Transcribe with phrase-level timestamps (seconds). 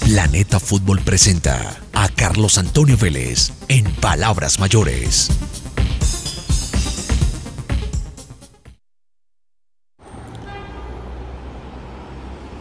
[0.00, 5.30] Planeta Fútbol presenta a Carlos Antonio Vélez en Palabras Mayores.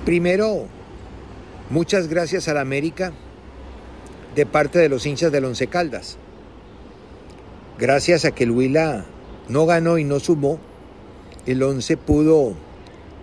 [0.05, 0.67] Primero,
[1.69, 3.13] muchas gracias a la América
[4.35, 6.17] de parte de los hinchas del Once Caldas.
[7.79, 9.05] Gracias a que el Huila
[9.47, 10.59] no ganó y no sumó,
[11.45, 12.53] el Once pudo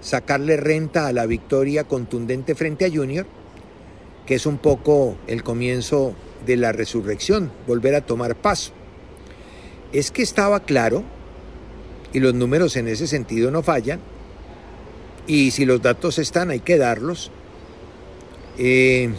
[0.00, 3.26] sacarle renta a la victoria contundente frente a Junior,
[4.26, 6.14] que es un poco el comienzo
[6.46, 8.72] de la resurrección, volver a tomar paso.
[9.92, 11.02] Es que estaba claro,
[12.12, 14.00] y los números en ese sentido no fallan,
[15.26, 17.30] y si los datos están hay que darlos,
[18.58, 19.10] eh,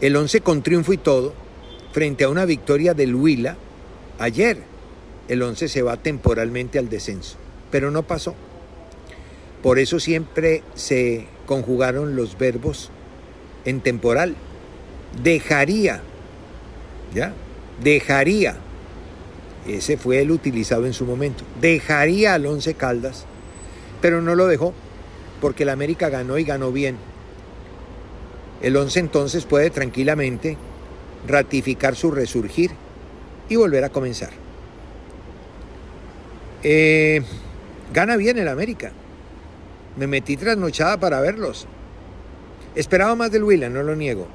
[0.00, 1.34] el 11 con triunfo y todo,
[1.92, 3.56] frente a una victoria del Huila,
[4.18, 4.62] ayer
[5.28, 7.36] el 11 se va temporalmente al descenso,
[7.70, 8.34] pero no pasó.
[9.62, 12.90] Por eso siempre se conjugaron los verbos
[13.64, 14.34] en temporal.
[15.22, 16.00] Dejaría,
[17.14, 17.34] ¿ya?
[17.82, 18.56] Dejaría.
[19.66, 21.44] Ese fue el utilizado en su momento.
[21.60, 23.26] Dejaría al Once Caldas,
[24.00, 24.72] pero no lo dejó,
[25.40, 26.96] porque el América ganó y ganó bien.
[28.62, 30.56] El Once entonces puede tranquilamente
[31.26, 32.70] ratificar su resurgir
[33.48, 34.30] y volver a comenzar.
[36.62, 37.22] Eh,
[37.92, 38.92] gana bien el América.
[39.96, 41.66] Me metí trasnochada para verlos.
[42.74, 44.26] Esperaba más del Huila, no lo niego.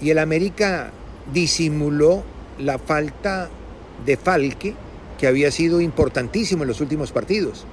[0.00, 0.92] Y el América
[1.32, 2.22] disimuló
[2.58, 3.48] la falta
[4.04, 4.74] de Falque,
[5.18, 7.66] que había sido importantísimo en los últimos partidos,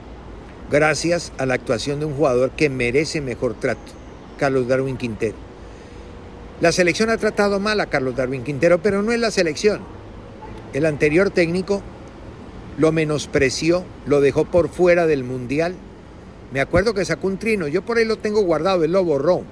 [0.69, 3.93] gracias a la actuación de un jugador que merece mejor trato,
[4.37, 5.35] Carlos Darwin Quintero.
[6.59, 9.79] La selección ha tratado mal a Carlos Darwin Quintero, pero no es la selección.
[10.73, 11.81] El anterior técnico
[12.77, 15.75] lo menospreció, lo dejó por fuera del Mundial
[16.51, 19.43] me acuerdo que sacó un trino, yo por ahí lo tengo guardado, él lo borró,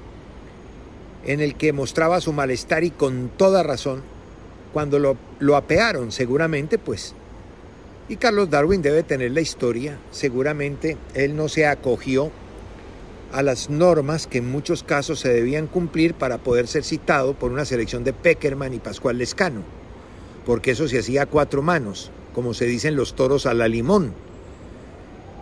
[1.25, 4.01] en el que mostraba su malestar y con toda razón,
[4.72, 7.13] cuando lo, lo apearon seguramente, pues.
[8.07, 12.31] Y Carlos Darwin debe tener la historia, seguramente él no se acogió
[13.33, 17.51] a las normas que en muchos casos se debían cumplir para poder ser citado por
[17.51, 19.63] una selección de Peckerman y Pascual Lescano,
[20.45, 24.13] porque eso se hacía a cuatro manos, como se dicen los toros a la limón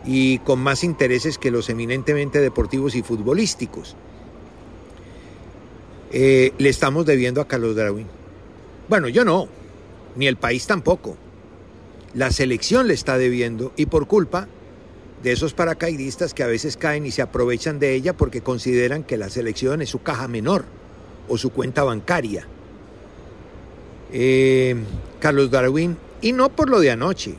[0.05, 3.95] y con más intereses que los eminentemente deportivos y futbolísticos.
[6.11, 8.07] Eh, le estamos debiendo a Carlos Darwin.
[8.87, 9.47] Bueno, yo no,
[10.15, 11.17] ni el país tampoco.
[12.13, 14.47] La selección le está debiendo y por culpa
[15.23, 19.17] de esos paracaidistas que a veces caen y se aprovechan de ella porque consideran que
[19.17, 20.65] la selección es su caja menor
[21.27, 22.45] o su cuenta bancaria.
[24.11, 24.75] Eh,
[25.19, 27.35] Carlos Darwin, y no por lo de anoche,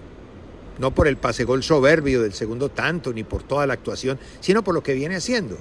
[0.79, 4.65] no por el pase gol soberbio del segundo tanto, ni por toda la actuación, sino
[4.65, 5.57] por lo que viene haciendo.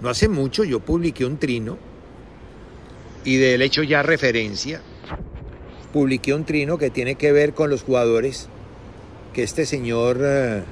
[0.00, 1.78] No hace mucho yo publiqué un trino,
[3.24, 4.80] y del hecho ya referencia,
[5.92, 8.48] publiqué un trino que tiene que ver con los jugadores
[9.32, 10.62] que este señor eh,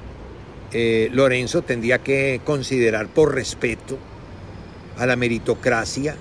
[0.71, 3.97] eh, Lorenzo tendría que considerar por respeto
[4.97, 6.15] a la meritocracia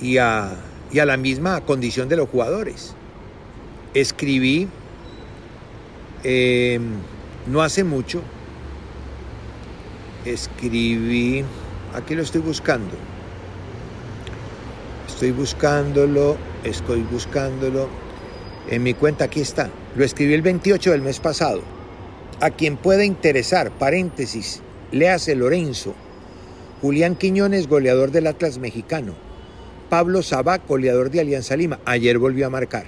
[0.00, 0.56] y a,
[0.92, 2.94] y a la misma condición de los jugadores.
[3.94, 4.68] Escribí
[6.24, 6.80] eh,
[7.46, 8.22] no hace mucho
[10.24, 11.44] escribí,
[11.94, 12.94] aquí lo estoy buscando,
[15.06, 17.88] estoy buscándolo, estoy buscándolo,
[18.70, 21.62] en mi cuenta aquí está, lo escribí el 28 del mes pasado.
[22.40, 24.60] A quien pueda interesar, paréntesis,
[24.90, 25.94] léase Lorenzo,
[26.82, 29.14] Julián Quiñones, goleador del Atlas mexicano.
[29.88, 31.78] Pablo Sabá, goleador de Alianza Lima.
[31.84, 32.86] Ayer volvió a marcar.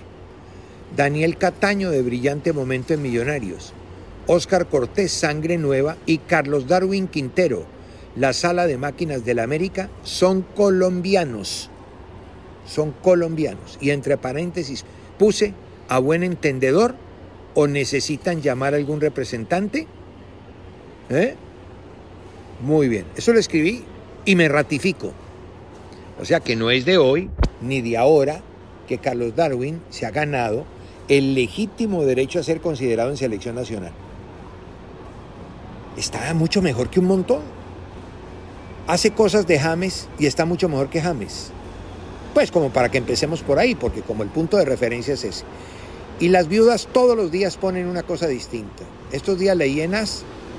[0.96, 3.75] Daniel Cataño, de brillante momento en Millonarios.
[4.26, 5.98] Óscar Cortés, Sangre Nueva.
[6.06, 7.66] Y Carlos Darwin Quintero,
[8.16, 11.69] la sala de máquinas de la América, son colombianos.
[12.66, 13.76] Son colombianos.
[13.81, 14.87] Y entre paréntesis
[15.19, 15.52] puse
[15.88, 16.94] a buen entendedor
[17.54, 19.87] o necesitan llamar a algún representante.
[21.10, 21.34] ¿Eh?
[22.62, 23.84] Muy bien, eso lo escribí
[24.25, 25.12] y me ratifico.
[26.19, 28.40] O sea que no es de hoy ni de ahora
[28.88, 30.64] que Carlos Darwin se ha ganado
[31.08, 33.92] el legítimo derecho a ser considerado en selección nacional.
[35.96, 37.42] Está mucho mejor que un montón.
[38.86, 41.50] Hace cosas de James y está mucho mejor que James.
[42.34, 45.44] Pues como para que empecemos por ahí, porque como el punto de referencia es ese.
[46.20, 48.84] Y las viudas todos los días ponen una cosa distinta.
[49.12, 49.92] Estos días leí en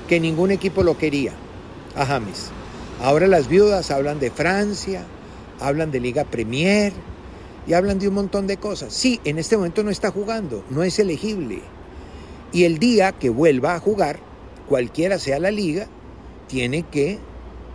[0.08, 1.32] que ningún equipo lo quería
[1.94, 2.50] a James.
[3.02, 5.04] Ahora las viudas hablan de Francia,
[5.60, 6.92] hablan de Liga Premier
[7.68, 8.94] y hablan de un montón de cosas.
[8.94, 11.60] Sí, en este momento no está jugando, no es elegible.
[12.50, 14.20] Y el día que vuelva a jugar,
[14.66, 15.86] cualquiera sea la liga,
[16.46, 17.18] tiene que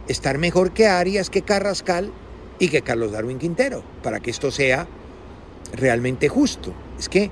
[0.07, 2.11] estar mejor que Arias, que Carrascal
[2.57, 4.87] y que Carlos Darwin Quintero, para que esto sea
[5.73, 6.73] realmente justo.
[6.97, 7.29] Es que,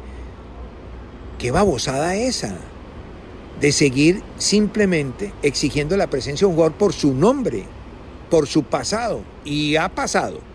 [1.40, 2.56] qué babosada esa
[3.60, 7.64] de seguir simplemente exigiendo la presencia de un jugador por su nombre,
[8.30, 9.24] por su pasado.
[9.46, 10.51] Y ha pasado.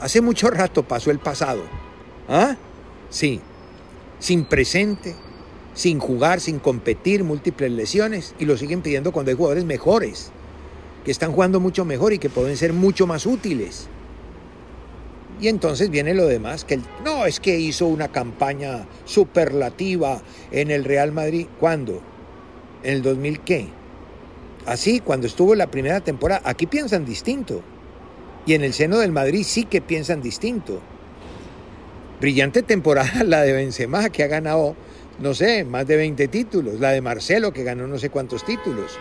[0.00, 1.62] Hace mucho rato pasó el pasado.
[2.28, 2.56] ¿Ah?
[3.10, 3.40] Sí.
[4.20, 5.14] Sin presente,
[5.74, 8.34] sin jugar, sin competir, múltiples lesiones.
[8.38, 10.30] Y lo siguen pidiendo cuando hay jugadores mejores,
[11.04, 13.88] que están jugando mucho mejor y que pueden ser mucho más útiles.
[15.40, 20.84] Y entonces viene lo demás, que no, es que hizo una campaña superlativa en el
[20.84, 21.46] Real Madrid.
[21.60, 22.00] ¿Cuándo?
[22.82, 23.68] ¿En el 2000 qué?
[24.66, 26.42] Así, cuando estuvo la primera temporada.
[26.44, 27.62] Aquí piensan distinto.
[28.48, 30.80] Y en el seno del Madrid sí que piensan distinto.
[32.18, 34.74] Brillante temporada la de Benzema, que ha ganado,
[35.18, 36.80] no sé, más de 20 títulos.
[36.80, 38.98] La de Marcelo, que ganó no sé cuántos títulos.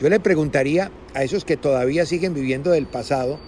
[0.00, 3.38] Yo le preguntaría a esos que todavía siguen viviendo del pasado,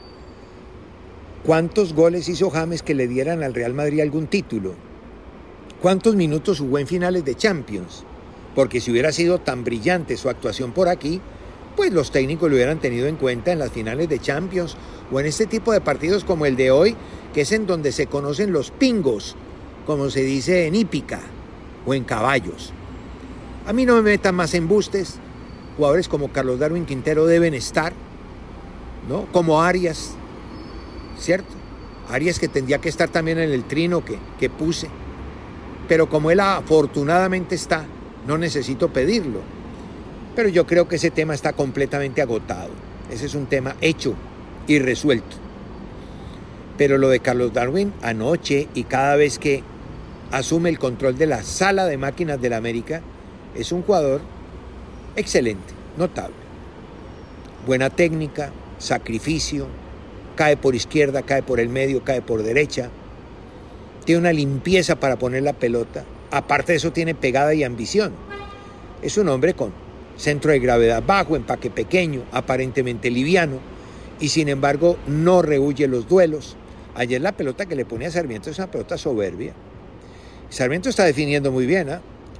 [1.46, 4.74] ¿Cuántos goles hizo James que le dieran al Real Madrid algún título?
[5.80, 8.04] ¿Cuántos minutos jugó en finales de Champions?
[8.54, 11.20] Porque si hubiera sido tan brillante su actuación por aquí,
[11.76, 14.76] pues los técnicos lo hubieran tenido en cuenta en las finales de Champions
[15.12, 16.96] o en este tipo de partidos como el de hoy,
[17.34, 19.36] que es en donde se conocen los pingos,
[19.84, 21.20] como se dice en hípica
[21.84, 22.72] o en caballos.
[23.66, 25.18] A mí no me metan más embustes.
[25.76, 27.92] Jugadores como Carlos Darwin Quintero deben estar,
[29.08, 29.26] ¿no?
[29.32, 30.14] Como Arias,
[31.18, 31.54] ¿cierto?
[32.08, 34.88] Arias que tendría que estar también en el trino que, que puse.
[35.88, 37.84] Pero como él afortunadamente está,
[38.26, 39.55] no necesito pedirlo.
[40.36, 42.68] Pero yo creo que ese tema está completamente agotado.
[43.10, 44.14] Ese es un tema hecho
[44.66, 45.36] y resuelto.
[46.76, 49.62] Pero lo de Carlos Darwin anoche y cada vez que
[50.30, 53.00] asume el control de la sala de máquinas de la América,
[53.54, 54.20] es un jugador
[55.16, 56.36] excelente, notable.
[57.66, 59.66] Buena técnica, sacrificio,
[60.36, 62.90] cae por izquierda, cae por el medio, cae por derecha.
[64.04, 66.04] Tiene una limpieza para poner la pelota.
[66.30, 68.12] Aparte de eso tiene pegada y ambición.
[69.00, 69.85] Es un hombre con
[70.16, 73.58] centro de gravedad bajo, empaque pequeño, aparentemente liviano
[74.20, 76.56] y sin embargo no rehuye los duelos.
[76.94, 79.52] Ayer la pelota que le pone a Sarmiento es una pelota soberbia.
[80.48, 81.88] Sarmiento está definiendo muy bien.
[81.90, 81.98] ¿eh?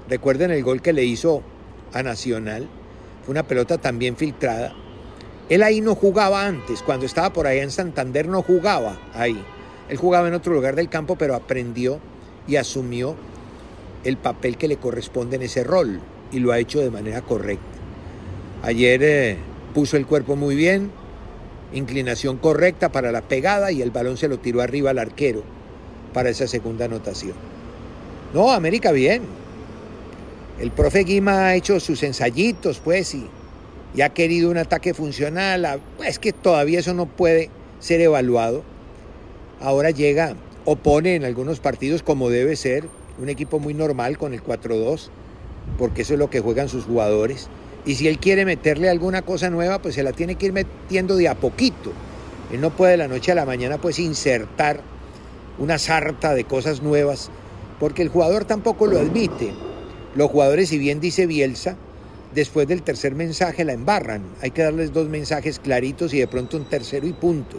[0.08, 1.42] Recuerden el gol que le hizo
[1.92, 2.68] a Nacional.
[3.24, 4.74] Fue una pelota también filtrada
[5.48, 9.40] él ahí no jugaba antes, cuando estaba por allá en Santander no jugaba ahí.
[9.88, 12.00] Él jugaba en otro lugar del campo, pero aprendió
[12.48, 13.14] y asumió
[14.02, 16.00] el papel que le corresponde en ese rol
[16.32, 17.64] y lo ha hecho de manera correcta.
[18.62, 19.36] Ayer eh,
[19.74, 20.90] puso el cuerpo muy bien,
[21.72, 25.42] inclinación correcta para la pegada y el balón se lo tiró arriba al arquero
[26.12, 27.34] para esa segunda anotación.
[28.34, 29.22] No, América bien.
[30.60, 33.28] El profe Guima ha hecho sus ensayitos, pues, y
[33.96, 37.48] y ha querido un ataque funcional, es que todavía eso no puede
[37.80, 38.62] ser evaluado.
[39.58, 42.84] Ahora llega, opone en algunos partidos como debe ser,
[43.18, 45.08] un equipo muy normal con el 4-2,
[45.78, 47.48] porque eso es lo que juegan sus jugadores.
[47.84, 51.16] Y si él quiere meterle alguna cosa nueva, pues se la tiene que ir metiendo
[51.16, 51.92] de a poquito.
[52.52, 54.80] Él no puede de la noche a la mañana pues insertar
[55.58, 57.30] una sarta de cosas nuevas,
[57.78, 59.52] porque el jugador tampoco lo admite.
[60.14, 61.76] Los jugadores, si bien dice Bielsa,
[62.34, 64.22] después del tercer mensaje la embarran.
[64.42, 67.58] Hay que darles dos mensajes claritos y de pronto un tercero y punto.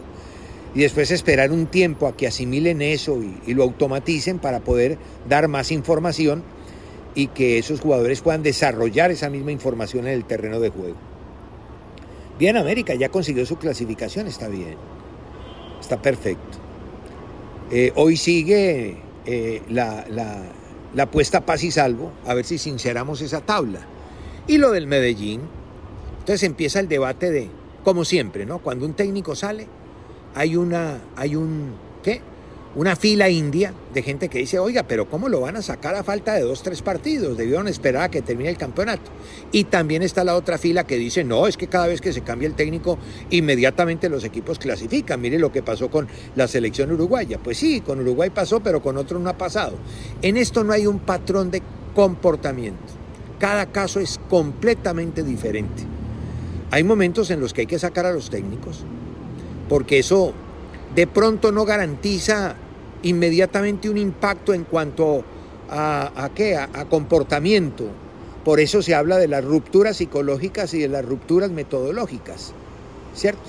[0.74, 4.98] Y después esperar un tiempo a que asimilen eso y, lo automaticen para poder
[5.28, 6.42] dar más información
[7.18, 10.94] y que esos jugadores puedan desarrollar esa misma información en el terreno de juego.
[12.38, 14.76] Bien, América ya consiguió su clasificación, está bien.
[15.80, 16.58] está perfecto.
[17.72, 20.44] Eh, hoy sigue eh, la, la,
[20.94, 23.80] la puesta paz y salvo, a ver si sinceramos esa tabla.
[24.46, 25.40] Y lo del Medellín,
[26.20, 27.50] entonces empieza el debate de,
[27.82, 28.60] como siempre, ¿no?
[28.60, 29.66] Cuando un técnico sale,
[30.36, 31.72] hay una, hay un,
[32.04, 32.20] ¿qué?
[32.78, 36.04] Una fila india de gente que dice, oiga, pero ¿cómo lo van a sacar a
[36.04, 37.36] falta de dos, tres partidos?
[37.36, 39.10] Debieron esperar a que termine el campeonato.
[39.50, 42.20] Y también está la otra fila que dice, no, es que cada vez que se
[42.20, 42.96] cambia el técnico,
[43.30, 45.20] inmediatamente los equipos clasifican.
[45.20, 46.06] Mire lo que pasó con
[46.36, 47.40] la selección uruguaya.
[47.42, 49.76] Pues sí, con Uruguay pasó, pero con otro no ha pasado.
[50.22, 51.62] En esto no hay un patrón de
[51.96, 52.78] comportamiento.
[53.40, 55.82] Cada caso es completamente diferente.
[56.70, 58.84] Hay momentos en los que hay que sacar a los técnicos,
[59.68, 60.32] porque eso
[60.94, 62.54] de pronto no garantiza
[63.02, 65.24] inmediatamente un impacto en cuanto
[65.70, 67.84] a, qué, a, comportamiento.
[68.44, 72.52] Por eso se habla de las rupturas psicológicas y de las rupturas metodológicas,
[73.14, 73.42] ¿cierto?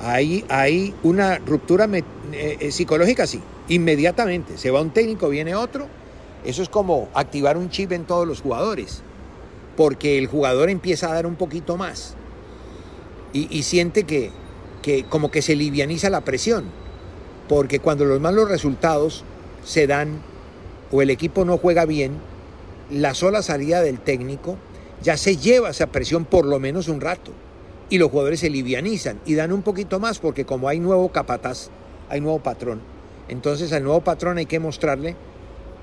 [0.00, 2.02] Hay, hay una ruptura eh,
[2.32, 4.58] eh, psicológica, sí, inmediatamente.
[4.58, 5.86] Se va un técnico, viene otro.
[6.44, 9.02] Eso es como activar un chip en todos los jugadores,
[9.76, 12.14] porque el jugador empieza a dar un poquito más
[13.32, 14.30] y, siente que
[15.08, 16.64] como que se livianiza la presión,
[17.48, 19.24] porque cuando los malos resultados
[19.64, 20.20] se dan
[20.90, 22.18] o el equipo no juega bien,
[22.90, 24.56] la sola salida del técnico
[25.02, 27.32] ya se lleva esa presión por lo menos un rato
[27.90, 31.68] y los jugadores se livianizan y dan un poquito más porque como hay nuevo capataz,
[32.08, 32.80] hay nuevo patrón,
[33.28, 35.16] entonces al nuevo patrón hay que mostrarle,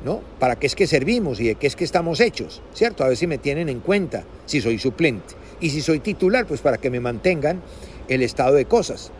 [0.03, 0.21] ¿no?
[0.39, 2.61] ¿Para qué es que servimos y de qué es que estamos hechos?
[2.73, 3.03] ¿Cierto?
[3.03, 5.35] A ver si me tienen en cuenta si soy suplente.
[5.59, 7.61] Y si soy titular, pues para que me mantengan
[8.09, 9.11] el estado de cosas.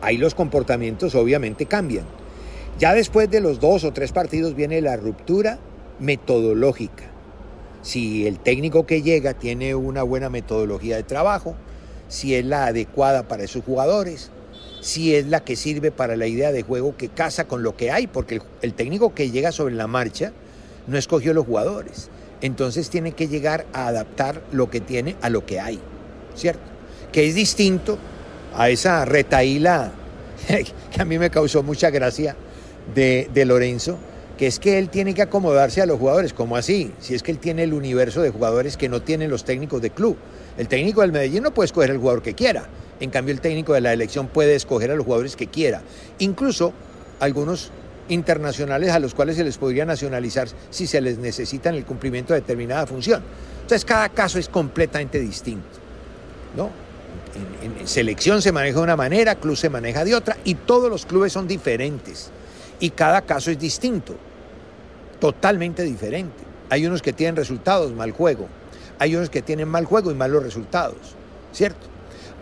[0.00, 2.06] Ahí los comportamientos obviamente cambian.
[2.78, 5.58] Ya después de los dos o tres partidos viene la ruptura
[5.98, 7.04] metodológica.
[7.82, 11.54] Si el técnico que llega tiene una buena metodología de trabajo,
[12.08, 14.30] si es la adecuada para esos jugadores,
[14.80, 17.90] si es la que sirve para la idea de juego que casa con lo que
[17.90, 20.32] hay, porque el, el técnico que llega sobre la marcha
[20.86, 22.10] no escogió los jugadores,
[22.42, 25.80] entonces tiene que llegar a adaptar lo que tiene a lo que hay,
[26.34, 26.62] ¿cierto?
[27.12, 27.98] Que es distinto
[28.56, 29.92] a esa retaíla
[30.46, 32.36] que a mí me causó mucha gracia
[32.94, 33.98] de, Lorenzo,
[34.38, 36.32] que es que él tiene que acomodarse a los jugadores.
[36.32, 36.92] ¿Cómo así?
[37.00, 39.90] Si es que él tiene el universo de jugadores que no tienen los técnicos de
[39.90, 40.16] club.
[40.56, 42.66] El técnico del Medellín no puede escoger el jugador que quiera.
[42.98, 45.82] En cambio, el técnico de la elección puede escoger a los jugadores que quiera.
[46.18, 46.72] Incluso
[47.20, 47.70] algunos
[48.08, 52.32] internacionales a los cuales se les podría nacionalizar si se les necesita en el cumplimiento
[52.32, 53.22] de determinada función.
[53.62, 55.66] Entonces cada caso es completamente distinto.
[56.56, 56.85] ¿no?
[57.62, 61.06] En, selección se maneja de una manera, club se maneja de otra y todos los
[61.06, 62.30] clubes son diferentes
[62.80, 64.16] y cada caso es distinto,
[65.20, 66.44] totalmente diferente.
[66.68, 68.48] Hay unos que tienen resultados, mal juego.
[68.98, 71.14] Hay unos que tienen mal juego y malos resultados,
[71.52, 71.86] ¿cierto?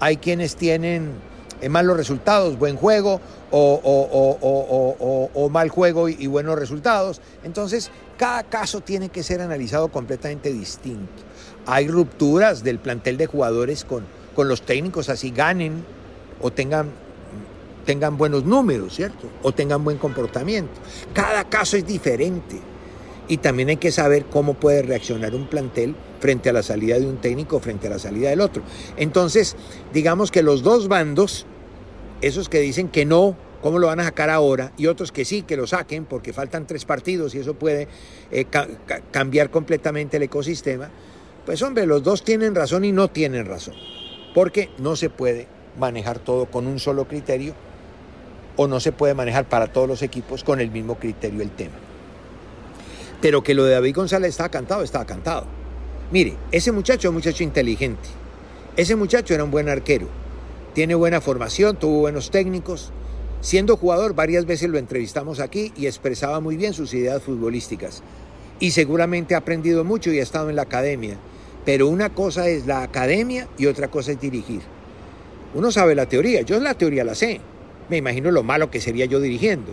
[0.01, 1.13] Hay quienes tienen
[1.61, 3.21] eh, malos resultados, buen juego,
[3.51, 7.21] o, mal juego y, buenos resultados.
[7.45, 11.23] Entonces, cada caso tiene que ser analizado completamente distinto.
[11.67, 15.85] Hay rupturas del plantel de jugadores con, con los técnicos, así ganen
[16.41, 16.91] o tengan,
[17.85, 19.29] tengan buenos números, ¿cierto?
[19.43, 20.73] O tengan buen comportamiento.
[21.13, 22.61] Cada caso es diferente.
[23.27, 27.07] Y también hay que saber cómo puede reaccionar un plantel frente a la salida de
[27.07, 28.63] un técnico, frente a la salida del otro.
[28.99, 29.57] Entonces,
[29.95, 31.47] digamos que los dos bandos
[32.25, 34.73] esos que dicen que no, ¿cómo lo van a sacar ahora?
[34.77, 37.89] Y otros que sí, que lo saquen porque faltan tres partidos y eso puede
[38.31, 38.47] eh,
[39.11, 40.91] cambiar completamente el ecosistema.
[41.45, 43.75] Pues hombre, los dos tienen razón y no tienen razón,
[44.35, 45.47] porque no se puede
[45.79, 47.55] manejar todo con un solo criterio
[48.57, 51.75] o no se puede manejar para todos los equipos con el mismo criterio el tema.
[53.21, 55.47] Pero que lo de David González estaba cantado, estaba cantado.
[56.11, 58.09] Mire, ese muchacho es un muchacho inteligente.
[58.77, 60.09] Ese muchacho era un buen arquero
[60.75, 62.91] tiene buena formación, tuvo buenos técnicos.
[63.41, 68.03] Siendo jugador, varias veces lo entrevistamos aquí y expresaba muy bien sus ideas futbolísticas.
[68.59, 71.17] Y seguramente ha aprendido mucho y ha estado en la academia.
[71.65, 74.61] Pero una cosa es la academia y otra cosa es dirigir.
[75.55, 77.41] Uno sabe la teoría, yo la teoría la sé.
[77.89, 79.73] Me imagino lo malo que sería yo dirigiendo.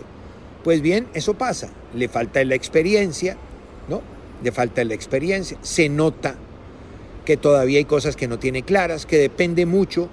[0.64, 1.70] Pues bien, eso pasa.
[1.94, 3.36] Le falta la experiencia,
[3.88, 4.00] ¿no?
[4.42, 5.58] Le falta la experiencia.
[5.62, 6.36] Se nota
[7.24, 10.08] que todavía hay cosas que no tiene claras, que depende mucho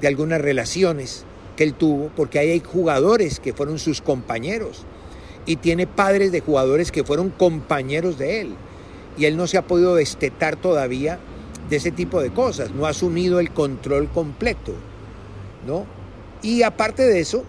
[0.00, 1.24] de algunas relaciones
[1.56, 4.84] que él tuvo, porque ahí hay jugadores que fueron sus compañeros
[5.46, 8.54] y tiene padres de jugadores que fueron compañeros de él.
[9.16, 11.18] Y él no se ha podido destetar todavía
[11.68, 14.72] de ese tipo de cosas, no ha asumido el control completo.
[15.66, 15.86] ¿no?
[16.42, 17.44] Y aparte de eso,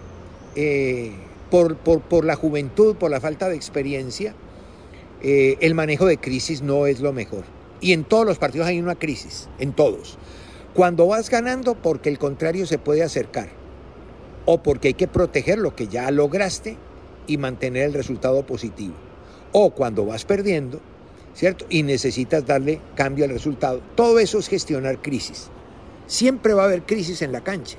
[0.55, 1.12] eh,
[1.50, 4.36] por, por, la juventud, por la falta de experiencia,
[5.22, 7.43] eh, el manejo de crisis no es lo mejor.
[7.82, 10.17] Y en todos los partidos hay una crisis, en todos.
[10.74, 13.50] Cuando vas ganando, porque el contrario se puede acercar.
[14.46, 16.75] o porque hay que proteger lo que ya lograste
[17.27, 18.93] y mantener el resultado positivo.
[19.53, 20.82] O cuando vas perdiendo,
[21.36, 21.66] ¿cierto?
[21.70, 23.82] Y necesitas darle cambio al resultado.
[23.96, 25.50] Todo eso es gestionar crisis.
[26.08, 27.78] Siempre va a haber crisis en la cancha.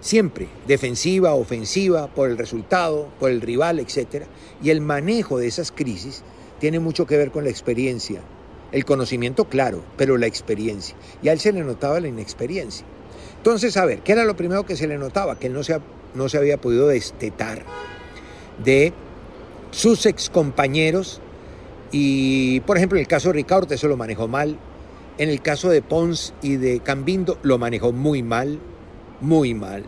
[0.00, 4.24] Siempre, defensiva, ofensiva, por el resultado, por el rival, etc.
[4.62, 6.22] Y el manejo de esas crisis
[6.58, 8.20] tiene mucho que ver con la experiencia.
[8.72, 10.96] El conocimiento, claro, pero la experiencia.
[11.22, 12.86] Y a él se le notaba la inexperiencia.
[13.36, 15.38] Entonces, a ver, ¿qué era lo primero que se le notaba?
[15.38, 15.78] Que él no se,
[16.14, 17.64] no se había podido destetar
[18.62, 18.92] de
[19.70, 21.20] sus excompañeros.
[21.92, 24.56] Y, por ejemplo, en el caso de Ricardo, eso lo manejó mal.
[25.18, 28.60] En el caso de Pons y de Cambindo, lo manejó muy mal
[29.20, 29.84] muy mal.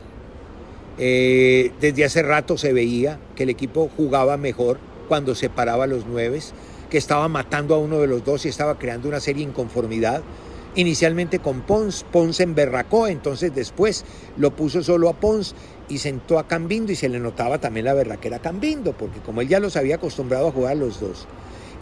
[0.99, 4.79] Eh, desde hace rato se veía que el equipo jugaba mejor
[5.09, 6.41] cuando separaba a los nueve,
[6.91, 10.23] que estaba matando a uno de los dos y estaba creando una serie de inconformidad.
[10.75, 14.05] Inicialmente con Pons, Pons emberracó, entonces después
[14.39, 15.55] lo puso solo a Pons
[15.89, 19.43] y sentó a Cambindo y se le notaba también la berraquera a Cambindo, porque como
[19.43, 21.27] él ya los había acostumbrado a jugar los dos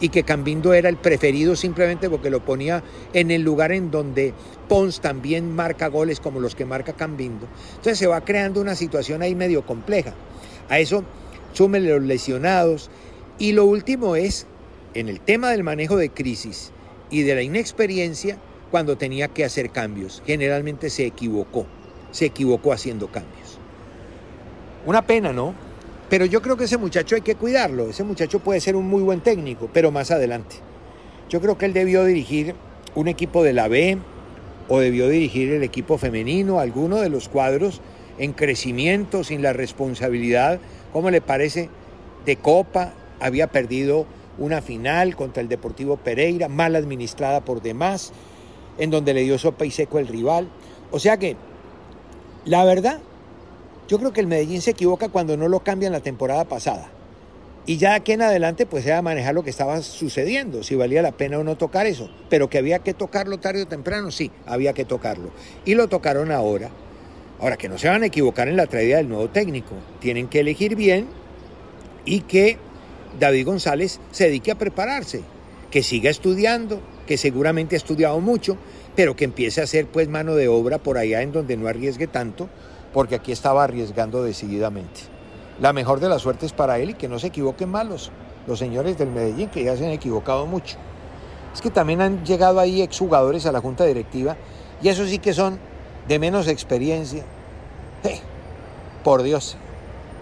[0.01, 4.33] y que Cambindo era el preferido simplemente porque lo ponía en el lugar en donde
[4.67, 7.47] Pons también marca goles como los que marca Cambindo.
[7.69, 10.13] Entonces se va creando una situación ahí medio compleja.
[10.69, 11.03] A eso
[11.53, 12.89] súmele los lesionados.
[13.37, 14.47] Y lo último es,
[14.93, 16.71] en el tema del manejo de crisis
[17.09, 18.37] y de la inexperiencia,
[18.71, 20.23] cuando tenía que hacer cambios.
[20.25, 21.67] Generalmente se equivocó,
[22.11, 23.59] se equivocó haciendo cambios.
[24.85, 25.53] Una pena, ¿no?
[26.11, 27.89] Pero yo creo que ese muchacho hay que cuidarlo.
[27.89, 30.57] Ese muchacho puede ser un muy buen técnico, pero más adelante.
[31.29, 32.53] Yo creo que él debió dirigir
[32.95, 33.97] un equipo de la B
[34.67, 37.79] o debió dirigir el equipo femenino, alguno de los cuadros
[38.17, 40.59] en crecimiento, sin la responsabilidad,
[40.91, 41.69] ¿cómo le parece?
[42.25, 44.05] De Copa, había perdido
[44.37, 48.11] una final contra el Deportivo Pereira, mal administrada por demás,
[48.77, 50.49] en donde le dio sopa y seco el rival.
[50.91, 51.37] O sea que,
[52.43, 52.99] la verdad,
[53.87, 56.89] yo creo que el Medellín se equivoca cuando no lo cambian la temporada pasada.
[57.65, 61.11] Y ya aquí en adelante pues era manejar lo que estaba sucediendo, si valía la
[61.11, 62.09] pena o no tocar eso.
[62.29, 65.31] Pero que había que tocarlo tarde o temprano, sí, había que tocarlo.
[65.65, 66.69] Y lo tocaron ahora.
[67.39, 69.75] Ahora, que no se van a equivocar en la traída del nuevo técnico.
[69.99, 71.07] Tienen que elegir bien
[72.05, 72.57] y que
[73.19, 75.21] David González se dedique a prepararse,
[75.69, 78.57] que siga estudiando, que seguramente ha estudiado mucho,
[78.95, 82.07] pero que empiece a hacer pues mano de obra por allá en donde no arriesgue
[82.07, 82.49] tanto
[82.93, 85.01] porque aquí estaba arriesgando decididamente.
[85.59, 88.11] La mejor de las suertes para él y que no se equivoquen malos,
[88.47, 90.77] los señores del Medellín, que ya se han equivocado mucho.
[91.53, 94.37] Es que también han llegado ahí exjugadores a la junta directiva
[94.81, 95.59] y esos sí que son
[96.07, 97.23] de menos experiencia.
[99.03, 99.57] por Dios.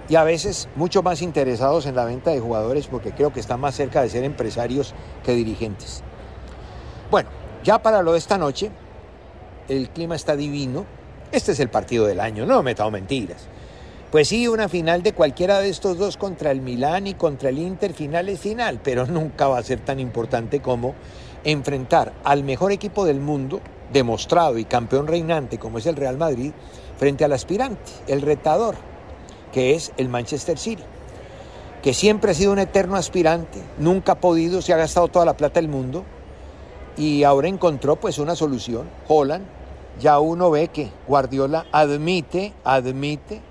[0.07, 3.59] Y a veces mucho más interesados en la venta de jugadores porque creo que están
[3.59, 6.01] más cerca de ser empresarios que dirigentes.
[7.11, 7.29] Bueno,
[7.63, 8.71] ya para lo de esta noche,
[9.67, 10.85] el clima está divino,
[11.31, 13.47] este es el partido del año, no he metado mentiras.
[14.11, 17.59] Pues sí, una final de cualquiera de estos dos contra el Milán y contra el
[17.59, 20.95] Inter, final es final, pero nunca va a ser tan importante como
[21.43, 23.61] enfrentar al mejor equipo del mundo,
[23.93, 26.51] demostrado y campeón reinante como es el Real Madrid,
[26.97, 28.75] frente al aspirante, el retador,
[29.53, 30.83] que es el Manchester City,
[31.83, 35.37] que siempre ha sido un eterno aspirante, nunca ha podido, se ha gastado toda la
[35.37, 36.03] plata del mundo
[36.97, 39.45] y ahora encontró pues una solución, Holland,
[39.99, 43.41] ya uno ve que Guardiola admite, admite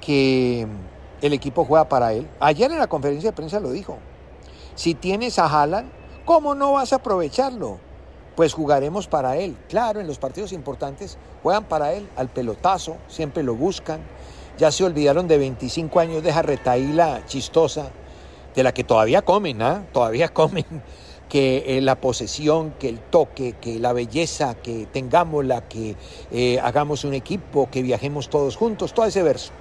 [0.00, 0.66] que
[1.20, 2.28] el equipo juega para él.
[2.40, 3.98] Ayer en la conferencia de prensa lo dijo.
[4.74, 5.90] Si tienes a Haaland,
[6.24, 7.78] ¿cómo no vas a aprovecharlo?
[8.36, 9.56] Pues jugaremos para él.
[9.68, 14.00] Claro, en los partidos importantes juegan para él, al pelotazo, siempre lo buscan.
[14.56, 17.90] Ya se olvidaron de 25 años de Jarretaíla chistosa,
[18.54, 19.86] de la que todavía comen, ¿ah?
[19.92, 20.64] Todavía comen
[21.28, 25.96] que eh, la posesión, que el toque, que la belleza, que tengamos la que
[26.30, 29.52] eh, hagamos un equipo, que viajemos todos juntos, todo ese verso.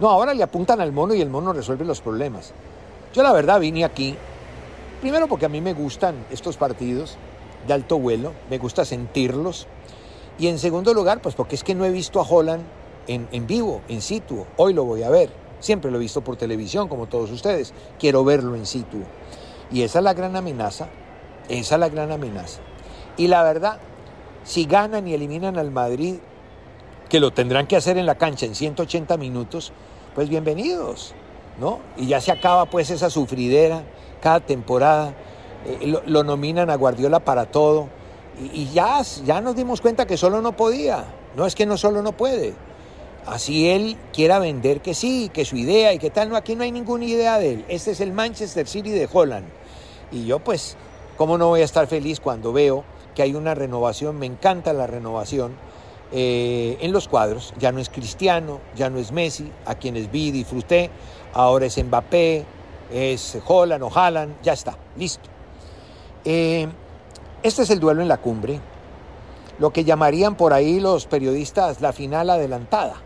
[0.00, 2.52] No, ahora le apuntan al mono y el mono resuelve los problemas.
[3.14, 4.16] Yo la verdad vine aquí,
[5.00, 7.16] primero porque a mí me gustan estos partidos
[7.66, 9.66] de alto vuelo, me gusta sentirlos,
[10.38, 12.62] y en segundo lugar, pues porque es que no he visto a Holland
[13.06, 16.36] en, en vivo, en situ, hoy lo voy a ver, siempre lo he visto por
[16.36, 18.98] televisión, como todos ustedes, quiero verlo en situ.
[19.72, 20.88] Y esa es la gran amenaza,
[21.48, 22.60] esa es la gran amenaza.
[23.16, 23.78] Y la verdad,
[24.44, 26.16] si ganan y eliminan al Madrid,
[27.08, 29.72] que lo tendrán que hacer en la cancha en 180 minutos,
[30.14, 31.14] pues bienvenidos,
[31.58, 31.80] ¿no?
[31.96, 33.82] Y ya se acaba pues esa sufridera
[34.20, 35.14] cada temporada,
[35.66, 37.88] eh, lo, nominan a Guardiola para todo,
[38.40, 41.04] y, ya, ya nos dimos cuenta que solo no podía,
[41.36, 42.54] no es que no solo no puede,
[43.26, 46.62] así él quiera vender que sí, que su idea y que tal, no, aquí no
[46.62, 49.46] hay ninguna idea de él, este es el Manchester City de Holland
[50.12, 50.76] y yo pues,
[51.16, 54.18] ¿cómo no voy a estar feliz cuando veo que hay una renovación?
[54.18, 55.52] Me encanta la renovación
[56.12, 57.54] eh, en los cuadros.
[57.58, 60.90] Ya no es Cristiano, ya no es Messi, a quienes vi disfruté.
[61.32, 62.44] Ahora es Mbappé,
[62.92, 65.28] es Holland o Haaland, ya está, listo.
[66.24, 66.68] Eh,
[67.42, 68.60] este es el duelo en la cumbre,
[69.58, 72.96] lo que llamarían por ahí los periodistas la final adelantada.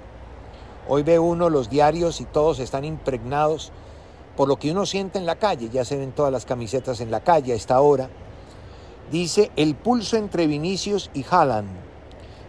[0.88, 3.72] Hoy ve uno los diarios y todos están impregnados
[4.36, 7.10] por lo que uno siente en la calle, ya se ven todas las camisetas en
[7.10, 8.08] la calle a esta hora.
[9.10, 11.68] Dice, el pulso entre Vinicius y Haaland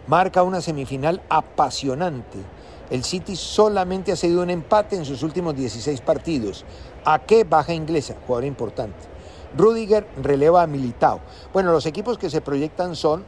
[0.06, 2.38] marca una semifinal apasionante.
[2.90, 6.64] El City solamente ha cedido un empate en sus últimos 16 partidos.
[7.04, 8.16] ¿A qué baja inglesa?
[8.26, 8.98] Jugador importante.
[9.56, 11.20] Rudiger releva a Militao.
[11.52, 13.24] Bueno, los equipos que se proyectan son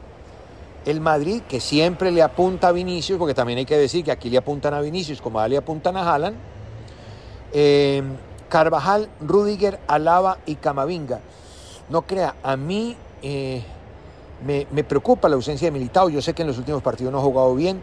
[0.85, 4.29] el Madrid, que siempre le apunta a Vinicius, porque también hay que decir que aquí
[4.29, 6.35] le apuntan a Vinicius como le apuntan a Haaland.
[7.53, 8.03] Eh,
[8.51, 11.21] Carvajal, Rudiger, Alaba y Camavinga.
[11.87, 13.63] No crea, a mí eh,
[14.45, 16.09] me, preocupa la ausencia de Militao.
[16.09, 17.81] Yo sé que en los últimos partidos no ha jugado bien,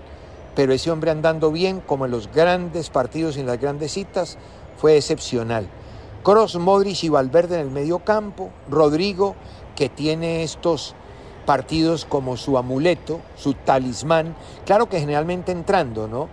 [0.55, 4.37] pero ese hombre andando bien, como en los grandes partidos y en las grandes citas,
[4.77, 5.67] fue excepcional.
[6.23, 8.51] Cross, Modric y Valverde en el medio campo.
[8.69, 9.37] Rodrigo,
[9.75, 10.95] que tiene estos
[11.47, 14.37] partidos como su amuleto, su talismán.
[14.67, 16.29] Claro que generalmente entrando, ¿no?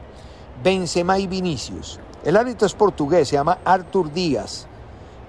[0.61, 2.01] Benzema y Vinicius.
[2.25, 4.65] El árbitro es portugués, se llama Artur Díaz.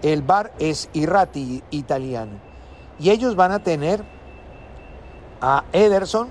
[0.00, 2.32] El bar es Irrati, italiano.
[2.98, 4.02] Y ellos van a tener
[5.42, 6.28] a Ederson,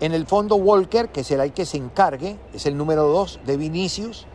[0.00, 3.56] en el fondo Walker, que será el que se encargue, es el número 2 de
[3.56, 4.26] Vinicius.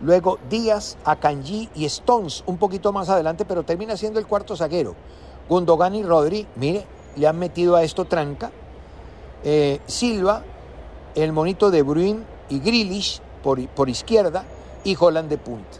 [0.00, 4.96] Luego Díaz, Akanji y Stones, un poquito más adelante, pero termina siendo el cuarto zaguero.
[5.48, 6.84] Gundogan y Rodri, mire,
[7.14, 8.50] le han metido a esto tranca.
[9.44, 10.42] Eh, Silva,
[11.14, 14.44] el monito de Bruin y Grealish por, por izquierda
[14.84, 15.78] y Holland de punta.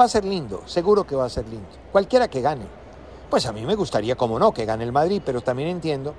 [0.00, 1.68] Va a ser lindo, seguro que va a ser lindo.
[1.92, 2.66] Cualquiera que gane.
[3.28, 6.14] Pues a mí me gustaría, como no, que gane el Madrid, pero también entiendo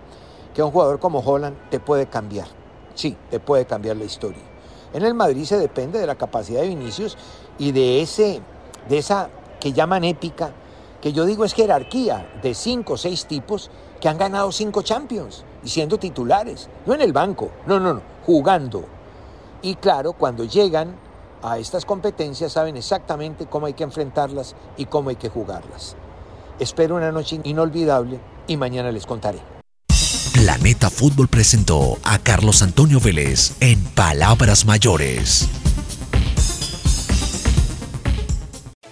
[0.54, 2.48] que un jugador como Holland te puede cambiar.
[2.94, 4.44] Sí, te puede cambiar la historia.
[4.94, 7.18] En el Madrid se depende de la capacidad de Vinicius
[7.58, 8.42] y de ese,
[8.90, 10.52] de esa que llaman épica,
[11.02, 15.46] que yo digo es jerarquía de cinco o seis tipos que han ganado cinco Champions
[15.64, 18.84] y siendo titulares, no en el banco, no, no, no, jugando.
[19.62, 20.96] Y claro, cuando llegan
[21.42, 25.96] a estas competencias saben exactamente cómo hay que enfrentarlas y cómo hay que jugarlas.
[26.60, 29.40] Espero una noche inolvidable y mañana les contaré.
[30.34, 35.48] Planeta Fútbol presentó a Carlos Antonio Vélez en Palabras Mayores.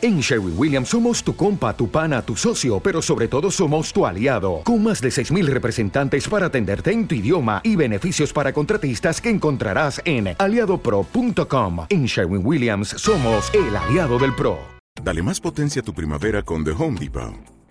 [0.02, 4.06] En Sherwin Williams somos tu compa, tu pana, tu socio, pero sobre todo somos tu
[4.06, 9.20] aliado, con más de 6.000 representantes para atenderte en tu idioma y beneficios para contratistas
[9.20, 11.86] que encontrarás en aliadopro.com.
[11.90, 14.58] En Sherwin Williams somos el aliado del PRO.
[15.04, 17.59] Dale más potencia a tu primavera con The Home Depot.